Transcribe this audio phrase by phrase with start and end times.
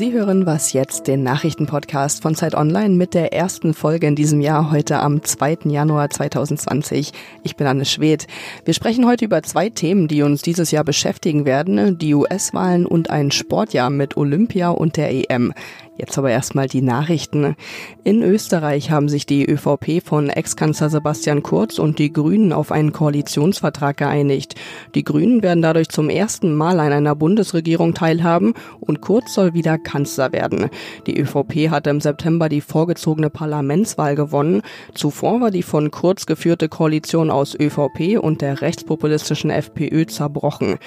[0.00, 4.40] Sie hören was jetzt, den Nachrichtenpodcast von Zeit Online mit der ersten Folge in diesem
[4.40, 5.58] Jahr, heute am 2.
[5.64, 7.12] Januar 2020.
[7.42, 8.26] Ich bin Anne Schwedt.
[8.64, 13.10] Wir sprechen heute über zwei Themen, die uns dieses Jahr beschäftigen werden, die US-Wahlen und
[13.10, 15.52] ein Sportjahr mit Olympia und der EM.
[16.00, 17.56] Jetzt aber erstmal die Nachrichten.
[18.04, 22.92] In Österreich haben sich die ÖVP von Ex-Kanzler Sebastian Kurz und die Grünen auf einen
[22.92, 24.54] Koalitionsvertrag geeinigt.
[24.94, 29.76] Die Grünen werden dadurch zum ersten Mal an einer Bundesregierung teilhaben und Kurz soll wieder
[29.76, 30.70] Kanzler werden.
[31.06, 34.62] Die ÖVP hatte im September die vorgezogene Parlamentswahl gewonnen.
[34.94, 40.78] Zuvor war die von Kurz geführte Koalition aus ÖVP und der rechtspopulistischen FPÖ zerbrochen.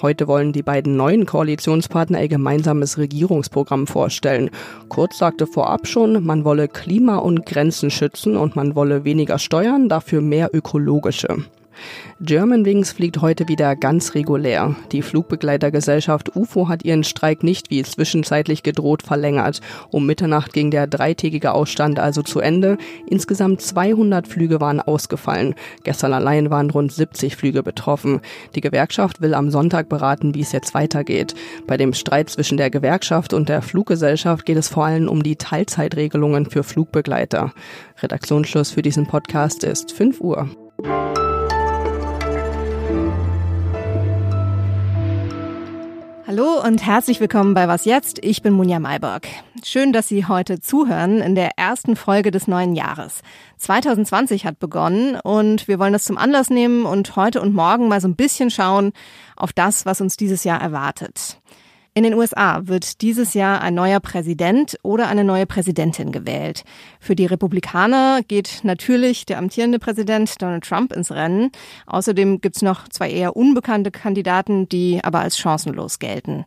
[0.00, 4.48] Heute wollen die beiden neuen Koalitionspartner ihr gemeinsames Regierungsprogramm vorstellen.
[4.88, 9.88] Kurz sagte vorab schon, man wolle Klima und Grenzen schützen und man wolle weniger steuern,
[9.88, 11.44] dafür mehr ökologische.
[12.20, 14.76] Germanwings fliegt heute wieder ganz regulär.
[14.92, 19.60] Die Flugbegleitergesellschaft UFO hat ihren Streik nicht wie zwischenzeitlich gedroht verlängert.
[19.90, 22.78] Um Mitternacht ging der dreitägige Ausstand also zu Ende.
[23.06, 25.54] Insgesamt 200 Flüge waren ausgefallen.
[25.84, 28.20] Gestern allein waren rund 70 Flüge betroffen.
[28.54, 31.34] Die Gewerkschaft will am Sonntag beraten, wie es jetzt weitergeht.
[31.66, 35.36] Bei dem Streit zwischen der Gewerkschaft und der Fluggesellschaft geht es vor allem um die
[35.36, 37.52] Teilzeitregelungen für Flugbegleiter.
[38.02, 40.48] Redaktionsschluss für diesen Podcast ist 5 Uhr.
[46.32, 48.18] Hallo und herzlich willkommen bei Was jetzt?
[48.24, 49.28] Ich bin Munja Mayborg.
[49.62, 53.20] Schön, dass Sie heute zuhören in der ersten Folge des neuen Jahres.
[53.58, 58.00] 2020 hat begonnen und wir wollen das zum Anlass nehmen und heute und morgen mal
[58.00, 58.92] so ein bisschen schauen
[59.36, 61.41] auf das, was uns dieses Jahr erwartet.
[61.94, 66.64] In den USA wird dieses Jahr ein neuer Präsident oder eine neue Präsidentin gewählt.
[67.00, 71.50] Für die Republikaner geht natürlich der amtierende Präsident Donald Trump ins Rennen.
[71.84, 76.46] Außerdem gibt's noch zwei eher unbekannte Kandidaten, die aber als chancenlos gelten.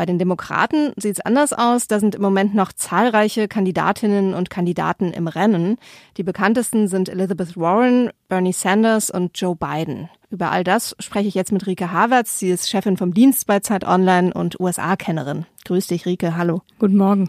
[0.00, 1.86] Bei den Demokraten sieht es anders aus.
[1.86, 5.76] Da sind im Moment noch zahlreiche Kandidatinnen und Kandidaten im Rennen.
[6.16, 10.08] Die bekanntesten sind Elizabeth Warren, Bernie Sanders und Joe Biden.
[10.30, 12.38] Über all das spreche ich jetzt mit Rike Havertz.
[12.38, 15.44] Sie ist Chefin vom Dienst bei Zeit Online und USA-Kennerin.
[15.66, 16.34] Grüß dich, Rike.
[16.34, 16.62] Hallo.
[16.78, 17.28] Guten Morgen.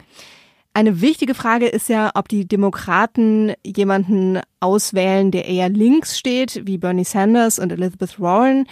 [0.73, 6.77] Eine wichtige Frage ist ja, ob die Demokraten jemanden auswählen, der eher links steht, wie
[6.77, 8.65] Bernie Sanders und Elizabeth Warren,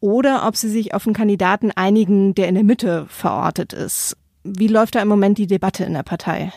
[0.00, 4.16] oder ob sie sich auf einen Kandidaten einigen, der in der Mitte verortet ist.
[4.44, 6.52] Wie läuft da im Moment die Debatte in der Partei?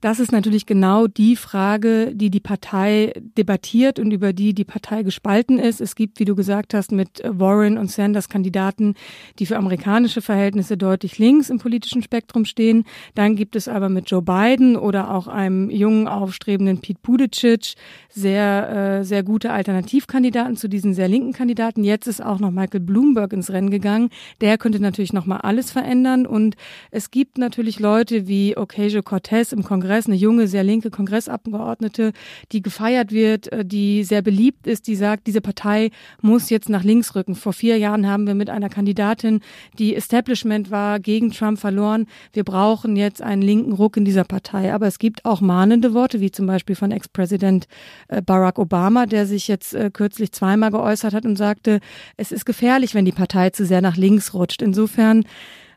[0.00, 5.02] Das ist natürlich genau die Frage, die die Partei debattiert und über die die Partei
[5.02, 5.80] gespalten ist.
[5.80, 8.94] Es gibt, wie du gesagt hast, mit Warren und Sanders Kandidaten,
[9.40, 12.84] die für amerikanische Verhältnisse deutlich links im politischen Spektrum stehen.
[13.16, 17.74] Dann gibt es aber mit Joe Biden oder auch einem jungen, aufstrebenden Pete Buttigieg
[18.08, 21.82] sehr, äh, sehr gute Alternativkandidaten zu diesen sehr linken Kandidaten.
[21.82, 24.10] Jetzt ist auch noch Michael Bloomberg ins Rennen gegangen.
[24.40, 26.24] Der könnte natürlich noch mal alles verändern.
[26.24, 26.54] Und
[26.92, 32.12] es gibt natürlich Leute wie Ocasio-Cortez im Kongress, Kongress, eine junge, sehr linke Kongressabgeordnete,
[32.52, 35.90] die gefeiert wird, äh, die sehr beliebt ist, die sagt, diese Partei
[36.20, 37.34] muss jetzt nach links rücken.
[37.34, 39.40] Vor vier Jahren haben wir mit einer Kandidatin,
[39.78, 42.06] die Establishment war, gegen Trump verloren.
[42.34, 44.74] Wir brauchen jetzt einen linken Ruck in dieser Partei.
[44.74, 47.66] Aber es gibt auch mahnende Worte, wie zum Beispiel von Ex-Präsident
[48.08, 51.80] äh, Barack Obama, der sich jetzt äh, kürzlich zweimal geäußert hat und sagte,
[52.18, 54.60] es ist gefährlich, wenn die Partei zu sehr nach links rutscht.
[54.60, 55.24] Insofern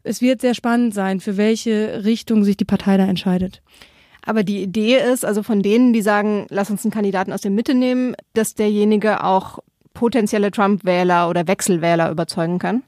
[0.03, 3.61] es wird sehr spannend sein, für welche Richtung sich die Partei da entscheidet.
[4.25, 7.51] Aber die Idee ist, also von denen, die sagen, lass uns einen Kandidaten aus der
[7.51, 9.59] Mitte nehmen, dass derjenige auch
[9.93, 12.83] potenzielle Trump-Wähler oder Wechselwähler überzeugen kann?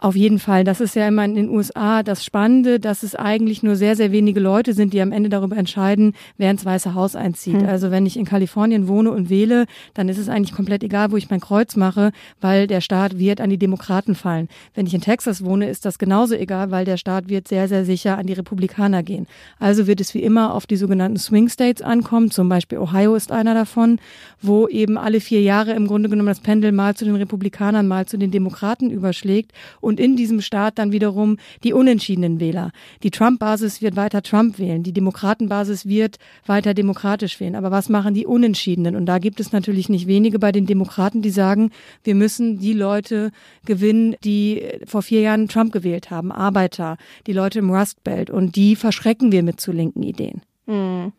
[0.00, 0.62] Auf jeden Fall.
[0.62, 4.12] Das ist ja immer in den USA das Spannende, dass es eigentlich nur sehr, sehr
[4.12, 7.62] wenige Leute sind, die am Ende darüber entscheiden, wer ins Weiße Haus einzieht.
[7.62, 7.68] Hm.
[7.68, 11.16] Also wenn ich in Kalifornien wohne und wähle, dann ist es eigentlich komplett egal, wo
[11.16, 14.48] ich mein Kreuz mache, weil der Staat wird an die Demokraten fallen.
[14.72, 17.84] Wenn ich in Texas wohne, ist das genauso egal, weil der Staat wird sehr, sehr
[17.84, 19.26] sicher an die Republikaner gehen.
[19.58, 22.30] Also wird es wie immer auf die sogenannten Swing States ankommen.
[22.30, 23.98] Zum Beispiel Ohio ist einer davon,
[24.40, 28.06] wo eben alle vier Jahre im Grunde genommen das Pendel mal zu den Republikanern, mal
[28.06, 29.50] zu den Demokraten überschlägt
[29.80, 32.72] und in diesem Staat dann wiederum die unentschiedenen Wähler.
[33.02, 37.54] Die Trump-Basis wird weiter Trump wählen, die Demokraten-Basis wird weiter demokratisch wählen.
[37.54, 38.96] Aber was machen die Unentschiedenen?
[38.96, 41.70] Und da gibt es natürlich nicht wenige bei den Demokraten, die sagen,
[42.04, 43.30] wir müssen die Leute
[43.64, 46.96] gewinnen, die vor vier Jahren Trump gewählt haben, Arbeiter,
[47.26, 48.30] die Leute im Rust Belt.
[48.30, 50.42] Und die verschrecken wir mit zu linken Ideen.
[50.66, 51.12] Hm.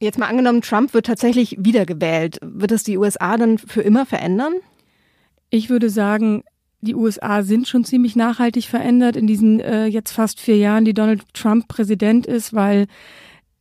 [0.00, 2.38] Jetzt mal angenommen, Trump wird tatsächlich wiedergewählt.
[2.42, 4.54] Wird es die USA dann für immer verändern?
[5.50, 6.42] Ich würde sagen,
[6.84, 10.94] die USA sind schon ziemlich nachhaltig verändert in diesen äh, jetzt fast vier Jahren, die
[10.94, 12.86] Donald Trump Präsident ist, weil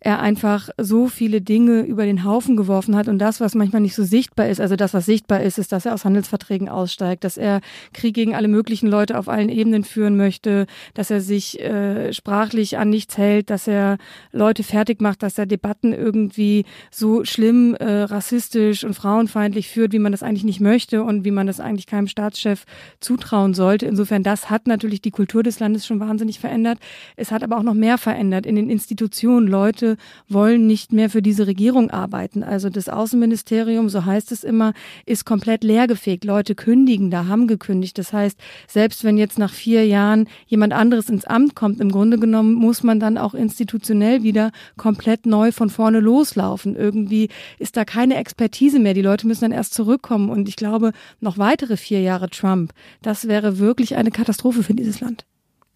[0.03, 3.95] er einfach so viele Dinge über den Haufen geworfen hat und das, was manchmal nicht
[3.95, 7.37] so sichtbar ist, also das, was sichtbar ist, ist, dass er aus Handelsverträgen aussteigt, dass
[7.37, 7.61] er
[7.93, 12.77] Krieg gegen alle möglichen Leute auf allen Ebenen führen möchte, dass er sich äh, sprachlich
[12.77, 13.97] an nichts hält, dass er
[14.33, 19.99] Leute fertig macht, dass er Debatten irgendwie so schlimm äh, rassistisch und frauenfeindlich führt, wie
[19.99, 22.65] man das eigentlich nicht möchte und wie man das eigentlich keinem Staatschef
[22.99, 23.85] zutrauen sollte.
[23.85, 26.79] Insofern, das hat natürlich die Kultur des Landes schon wahnsinnig verändert.
[27.15, 29.47] Es hat aber auch noch mehr verändert in den Institutionen.
[29.47, 29.92] Leute
[30.27, 32.43] wollen nicht mehr für diese Regierung arbeiten.
[32.43, 34.73] Also das Außenministerium, so heißt es immer,
[35.05, 36.23] ist komplett leergefegt.
[36.23, 37.97] Leute kündigen da, haben gekündigt.
[37.97, 42.17] Das heißt, selbst wenn jetzt nach vier Jahren jemand anderes ins Amt kommt, im Grunde
[42.17, 46.75] genommen muss man dann auch institutionell wieder komplett neu von vorne loslaufen.
[46.75, 47.29] Irgendwie
[47.59, 48.93] ist da keine Expertise mehr.
[48.93, 50.29] Die Leute müssen dann erst zurückkommen.
[50.29, 54.99] Und ich glaube, noch weitere vier Jahre Trump, das wäre wirklich eine Katastrophe für dieses
[54.99, 55.25] Land.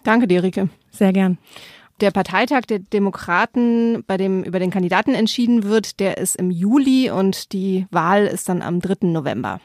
[0.04, 0.70] Danke dir, Rike.
[0.92, 1.38] Sehr gern.
[2.00, 7.10] Der Parteitag der Demokraten, bei dem über den Kandidaten entschieden wird, der ist im Juli
[7.10, 9.08] und die Wahl ist dann am 3.
[9.08, 9.60] November.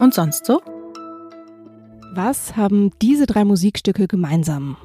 [0.00, 0.60] Und sonst so?
[2.14, 4.76] Was haben diese drei Musikstücke gemeinsam?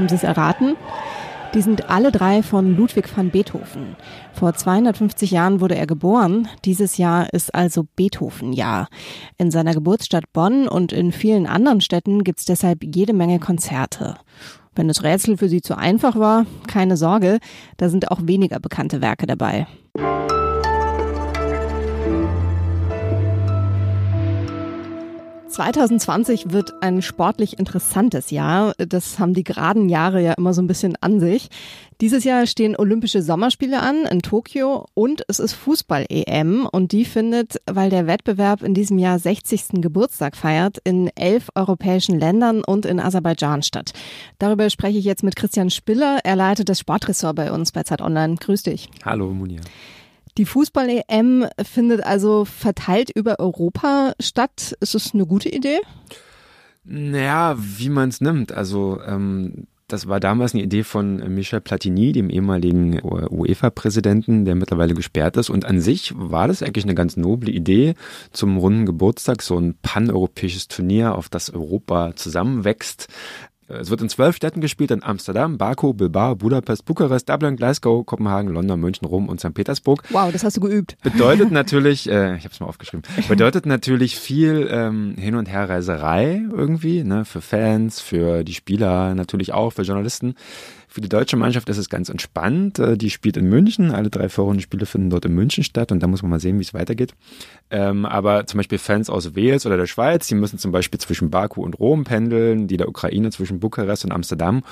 [0.00, 0.76] Haben Sie es erraten?
[1.52, 3.96] Die sind alle drei von Ludwig van Beethoven.
[4.32, 6.48] Vor 250 Jahren wurde er geboren.
[6.64, 8.88] Dieses Jahr ist also Beethoven-Jahr.
[9.36, 14.14] In seiner Geburtsstadt Bonn und in vielen anderen Städten gibt's deshalb jede Menge Konzerte.
[14.74, 17.38] Wenn das Rätsel für Sie zu einfach war, keine Sorge,
[17.76, 19.66] da sind auch weniger bekannte Werke dabei.
[25.50, 28.72] 2020 wird ein sportlich interessantes Jahr.
[28.78, 31.48] Das haben die geraden Jahre ja immer so ein bisschen an sich.
[32.00, 37.60] Dieses Jahr stehen Olympische Sommerspiele an in Tokio und es ist Fußball-EM und die findet,
[37.70, 39.82] weil der Wettbewerb in diesem Jahr 60.
[39.82, 43.92] Geburtstag feiert, in elf europäischen Ländern und in Aserbaidschan statt.
[44.38, 46.20] Darüber spreche ich jetzt mit Christian Spiller.
[46.24, 48.36] Er leitet das Sportressort bei uns bei Zeit Online.
[48.36, 48.88] Grüß dich.
[49.04, 49.60] Hallo, Munir.
[50.40, 54.74] Die Fußball-EM findet also verteilt über Europa statt.
[54.80, 55.80] Ist das eine gute Idee?
[56.82, 58.50] Naja, wie man es nimmt.
[58.50, 64.94] Also ähm, das war damals eine Idee von Michel Platini, dem ehemaligen UEFA-Präsidenten, der mittlerweile
[64.94, 65.50] gesperrt ist.
[65.50, 67.92] Und an sich war das eigentlich eine ganz noble Idee,
[68.32, 73.08] zum runden Geburtstag so ein paneuropäisches Turnier, auf das Europa zusammenwächst,
[73.78, 78.52] es wird in zwölf Städten gespielt, in Amsterdam, Baku, Bilbao, Budapest, Bukarest, Dublin, Glasgow, Kopenhagen,
[78.52, 79.54] London, München, Rom und St.
[79.54, 80.02] Petersburg.
[80.10, 80.96] Wow, das hast du geübt.
[81.02, 86.42] Bedeutet natürlich, äh, ich habe es mal aufgeschrieben, bedeutet natürlich viel ähm, Hin- und Herreiserei
[86.50, 90.34] irgendwie, ne, für Fans, für die Spieler natürlich auch, für Journalisten.
[90.92, 92.80] Für die deutsche Mannschaft ist es ganz entspannt.
[92.80, 93.92] Äh, die spielt in München.
[93.92, 96.64] Alle drei Vorrundenspiele finden dort in München statt und da muss man mal sehen, wie
[96.64, 97.14] es weitergeht.
[97.70, 101.30] Ähm, aber zum Beispiel Fans aus Wales oder der Schweiz, die müssen zum Beispiel zwischen
[101.30, 104.64] Baku und Rom pendeln, die der Ukraine zwischen Bukarest und Amsterdam.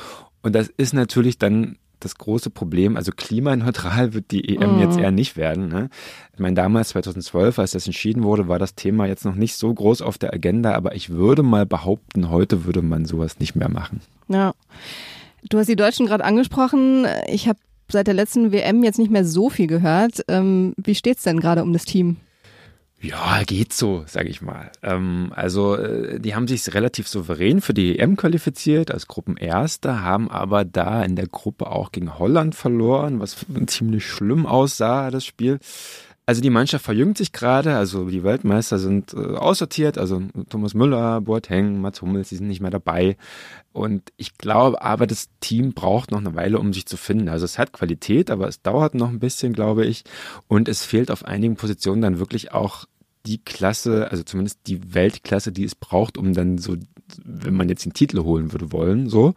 [0.43, 4.81] Und das ist natürlich dann das große Problem, also klimaneutral wird die EM mhm.
[4.81, 5.69] jetzt eher nicht werden.
[5.69, 5.89] Ne?
[6.33, 9.73] Ich meine, damals 2012, als das entschieden wurde, war das Thema jetzt noch nicht so
[9.73, 13.69] groß auf der Agenda, aber ich würde mal behaupten, heute würde man sowas nicht mehr
[13.69, 14.01] machen.
[14.29, 14.55] Ja.
[15.49, 17.07] Du hast die Deutschen gerade angesprochen.
[17.27, 17.59] Ich habe
[17.91, 20.25] seit der letzten WM jetzt nicht mehr so viel gehört.
[20.29, 22.17] Ähm, wie steht's denn gerade um das Team?
[23.01, 24.73] Ja, geht so, sage ich mal.
[24.83, 30.29] Ähm, also äh, die haben sich relativ souverän für die EM qualifiziert als Gruppenerster, haben
[30.29, 35.61] aber da in der Gruppe auch gegen Holland verloren, was ziemlich schlimm aussah, das Spiel.
[36.29, 40.21] Also die Mannschaft verjüngt sich gerade, also die Weltmeister sind äh, aussortiert, also
[40.51, 43.17] Thomas Müller, Boateng, Mats Hummels, die sind nicht mehr dabei.
[43.73, 47.31] Und ich glaube aber, das Team braucht noch eine Weile, um sich zu finden.
[47.31, 50.05] Also es hat Qualität, aber es dauert noch ein bisschen, glaube ich.
[50.49, 52.85] Und es fehlt auf einigen Positionen dann wirklich auch
[53.25, 56.77] die Klasse, also zumindest die Weltklasse, die es braucht, um dann so,
[57.25, 59.33] wenn man jetzt den Titel holen würde wollen, so.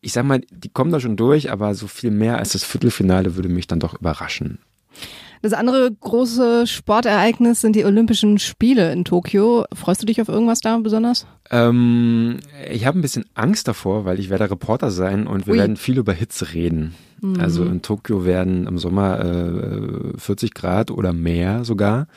[0.00, 3.34] Ich sag mal, die kommen da schon durch, aber so viel mehr als das Viertelfinale
[3.34, 4.60] würde mich dann doch überraschen.
[5.42, 9.64] Das andere große Sportereignis sind die Olympischen Spiele in Tokio.
[9.74, 11.26] Freust du dich auf irgendwas da besonders?
[11.50, 12.38] Ähm,
[12.70, 15.58] ich habe ein bisschen Angst davor, weil ich werde Reporter sein und wir Ui.
[15.58, 16.94] werden viel über Hitze reden.
[17.20, 17.40] Mhm.
[17.40, 22.08] Also in Tokio werden im Sommer äh, 40 Grad oder mehr sogar.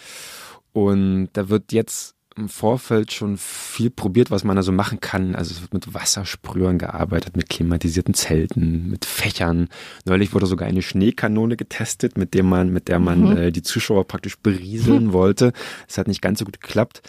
[0.71, 5.35] Und da wird jetzt im Vorfeld schon viel probiert, was man da so machen kann.
[5.35, 9.67] Also es wird mit Wassersprühern gearbeitet, mit klimatisierten Zelten, mit Fächern.
[10.05, 13.37] Neulich wurde sogar eine Schneekanone getestet, mit der man, mit der man mhm.
[13.37, 15.53] äh, die Zuschauer praktisch berieseln wollte.
[15.87, 17.01] Es hat nicht ganz so gut geklappt.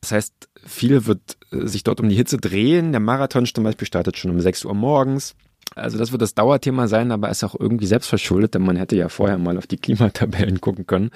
[0.00, 2.92] Das heißt, viel wird äh, sich dort um die Hitze drehen.
[2.92, 5.34] Der Marathon zum Beispiel startet schon um 6 Uhr morgens.
[5.74, 9.08] Also das wird das Dauerthema sein, aber ist auch irgendwie selbstverschuldet, denn man hätte ja
[9.08, 11.10] vorher mal auf die Klimatabellen gucken können.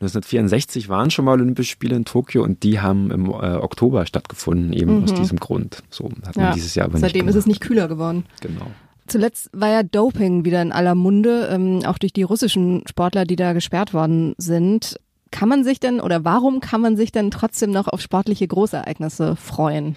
[0.00, 4.72] 1964 waren schon mal Olympische Spiele in Tokio und die haben im äh, Oktober stattgefunden,
[4.72, 5.04] eben mhm.
[5.04, 5.82] aus diesem Grund.
[5.90, 8.24] So hat man dieses Jahr aber Seitdem ist es nicht kühler geworden.
[8.40, 8.66] Genau.
[9.06, 13.36] Zuletzt war ja Doping wieder in aller Munde, ähm, auch durch die russischen Sportler, die
[13.36, 14.98] da gesperrt worden sind.
[15.30, 19.34] Kann man sich denn oder warum kann man sich denn trotzdem noch auf sportliche Großereignisse
[19.36, 19.96] freuen?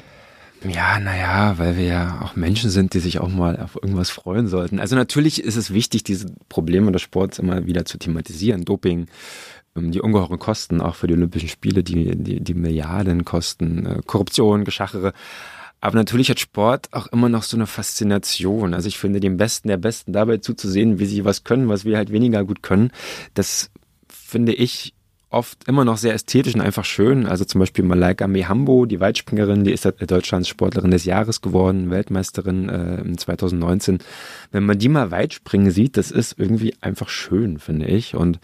[0.67, 4.47] Ja, naja, weil wir ja auch Menschen sind, die sich auch mal auf irgendwas freuen
[4.47, 4.79] sollten.
[4.79, 8.65] Also natürlich ist es wichtig, diese Probleme des Sports immer wieder zu thematisieren.
[8.65, 9.07] Doping,
[9.75, 14.63] ähm, die ungeheuren Kosten auch für die Olympischen Spiele, die, die, die Milliardenkosten, äh, Korruption,
[14.63, 15.13] Geschachere.
[15.81, 18.73] Aber natürlich hat Sport auch immer noch so eine Faszination.
[18.73, 21.97] Also ich finde, dem Besten der Besten dabei zuzusehen, wie sie was können, was wir
[21.97, 22.91] halt weniger gut können,
[23.35, 23.69] das
[24.09, 24.95] finde ich
[25.35, 27.25] oft immer noch sehr ästhetisch und einfach schön.
[27.25, 32.69] Also zum Beispiel Malaika Mehambo, die Weitspringerin, die ist Deutschlands Sportlerin des Jahres geworden, Weltmeisterin
[32.69, 33.99] äh, 2019.
[34.51, 38.15] Wenn man die mal Weitspringen sieht, das ist irgendwie einfach schön, finde ich.
[38.15, 38.39] Und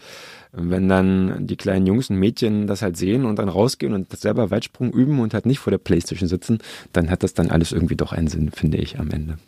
[0.52, 4.50] wenn dann die kleinen Jungs und Mädchen das halt sehen und dann rausgehen und selber
[4.50, 6.58] Weitsprung üben und halt nicht vor der Playstation sitzen,
[6.92, 9.38] dann hat das dann alles irgendwie doch einen Sinn, finde ich, am Ende.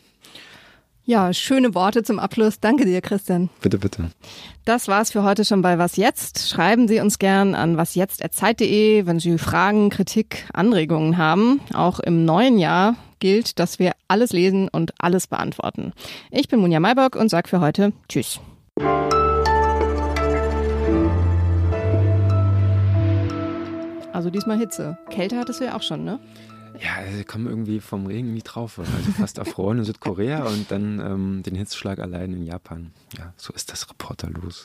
[1.06, 2.60] Ja, schöne Worte zum Abschluss.
[2.60, 3.50] Danke dir, Christian.
[3.60, 4.10] Bitte, bitte.
[4.64, 6.48] Das war's für heute schon bei Was Jetzt.
[6.48, 11.60] Schreiben Sie uns gern an wasjetzt.zeit.de, wenn Sie Fragen, Kritik, Anregungen haben.
[11.74, 15.92] Auch im neuen Jahr gilt, dass wir alles lesen und alles beantworten.
[16.30, 18.40] Ich bin Munja Maybock und sage für heute Tschüss.
[24.14, 24.96] Also diesmal Hitze.
[25.10, 26.18] Kälte hattest du ja auch schon, ne?
[26.80, 28.78] Ja, sie kommen irgendwie vom Regen nie drauf.
[28.78, 32.92] Also fast erfroren in Südkorea und dann ähm, den Hitzschlag allein in Japan.
[33.16, 34.62] Ja, so ist das Reporter los.